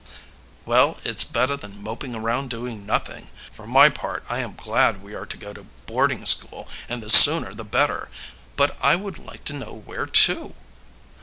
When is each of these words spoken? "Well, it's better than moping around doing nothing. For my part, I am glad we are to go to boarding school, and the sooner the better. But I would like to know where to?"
"Well, 0.65 0.97
it's 1.03 1.23
better 1.23 1.55
than 1.55 1.79
moping 1.83 2.15
around 2.15 2.49
doing 2.49 2.87
nothing. 2.87 3.27
For 3.51 3.67
my 3.67 3.87
part, 3.89 4.25
I 4.29 4.39
am 4.39 4.55
glad 4.55 5.03
we 5.03 5.13
are 5.13 5.27
to 5.27 5.37
go 5.37 5.53
to 5.53 5.67
boarding 5.85 6.25
school, 6.25 6.67
and 6.89 7.03
the 7.03 7.07
sooner 7.09 7.53
the 7.53 7.63
better. 7.63 8.09
But 8.55 8.75
I 8.83 8.95
would 8.95 9.19
like 9.19 9.43
to 9.43 9.53
know 9.53 9.83
where 9.85 10.07
to?" 10.07 10.55